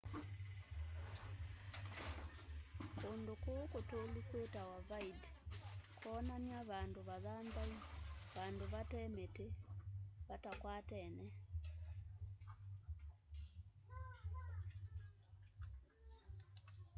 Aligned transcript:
kundũ 2.99 3.33
kũu 3.43 3.63
kutũlu 3.73 4.19
kwitawa 4.29 4.77
vidde 4.89 5.27
kwonania 5.99 6.61
vandũ 6.69 7.01
vathanthaũ 7.09 7.75
vandũ 8.35 8.65
vate 8.73 9.01
miti 9.15 9.45
vatakwatene 10.27 11.25